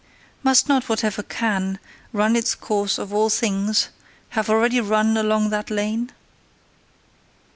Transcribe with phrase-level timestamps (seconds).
[0.41, 1.77] Must not whatever CAN
[2.11, 3.89] run its course of all things,
[4.29, 6.09] have already run along that lane?